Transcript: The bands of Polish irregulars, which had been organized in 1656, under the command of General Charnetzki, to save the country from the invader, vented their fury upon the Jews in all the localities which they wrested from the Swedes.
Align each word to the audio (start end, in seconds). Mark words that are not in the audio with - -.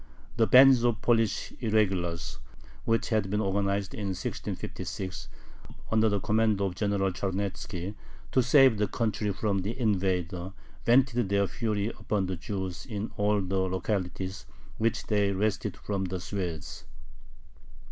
The 0.37 0.47
bands 0.47 0.83
of 0.83 0.99
Polish 1.03 1.53
irregulars, 1.59 2.39
which 2.85 3.09
had 3.09 3.29
been 3.29 3.39
organized 3.39 3.93
in 3.93 4.07
1656, 4.15 5.29
under 5.91 6.09
the 6.09 6.19
command 6.19 6.59
of 6.59 6.73
General 6.73 7.11
Charnetzki, 7.11 7.93
to 8.31 8.41
save 8.41 8.79
the 8.79 8.87
country 8.87 9.31
from 9.31 9.59
the 9.59 9.79
invader, 9.79 10.53
vented 10.87 11.29
their 11.29 11.45
fury 11.45 11.89
upon 11.89 12.25
the 12.25 12.35
Jews 12.35 12.83
in 12.87 13.11
all 13.15 13.41
the 13.41 13.59
localities 13.59 14.47
which 14.79 15.05
they 15.05 15.33
wrested 15.33 15.77
from 15.77 16.05
the 16.05 16.19
Swedes. 16.19 16.85